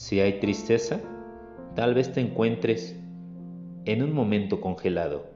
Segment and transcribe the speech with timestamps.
[0.00, 0.98] Si hay tristeza,
[1.74, 2.98] tal vez te encuentres
[3.84, 5.26] en un momento congelado.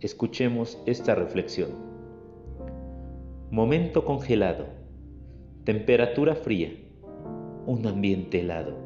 [0.00, 1.68] Escuchemos esta reflexión.
[3.50, 4.64] Momento congelado,
[5.64, 6.72] temperatura fría,
[7.66, 8.78] un ambiente helado,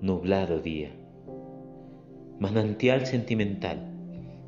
[0.00, 0.90] nublado día.
[2.40, 3.92] Manantial sentimental,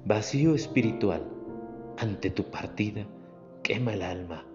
[0.07, 1.23] vacío espiritual,
[1.99, 3.07] ante tu partida,
[3.63, 4.47] quema el alma,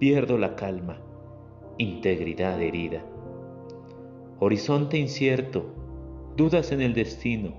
[0.00, 0.98] pierdo la calma,
[1.76, 3.04] integridad herida.
[4.40, 7.54] Horizonte incierto, dudas en el destino,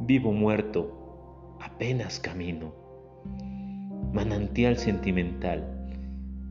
[0.00, 2.72] vivo muerto, apenas camino.
[4.12, 5.90] Manantial sentimental,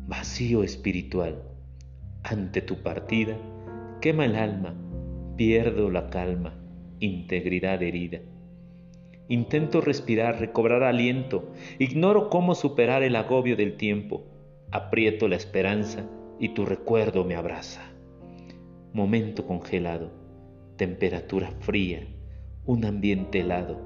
[0.06, 1.44] vacío espiritual,
[2.24, 3.38] ante tu partida,
[4.02, 4.76] quema el alma,
[5.38, 6.54] pierdo la calma,
[7.00, 8.20] integridad herida.
[9.30, 14.26] Intento respirar, recobrar aliento, ignoro cómo superar el agobio del tiempo,
[14.72, 16.06] aprieto la esperanza
[16.38, 17.97] y tu recuerdo me abraza.
[18.98, 20.10] Momento congelado,
[20.76, 22.08] temperatura fría,
[22.66, 23.80] un ambiente helado,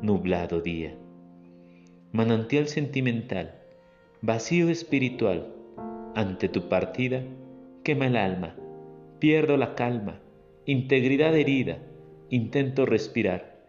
[0.00, 0.96] nublado día.
[2.12, 3.60] Manantial sentimental,
[4.22, 5.54] vacío espiritual,
[6.14, 7.22] ante tu partida,
[7.82, 8.56] quema el alma,
[9.18, 10.22] pierdo la calma,
[10.64, 11.76] integridad herida,
[12.30, 13.66] intento respirar,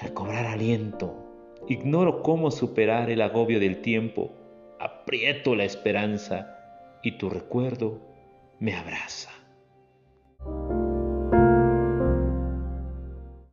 [0.00, 4.32] recobrar aliento, ignoro cómo superar el agobio del tiempo,
[4.80, 6.56] aprieto la esperanza
[7.02, 8.00] y tu recuerdo
[8.58, 9.33] me abraza.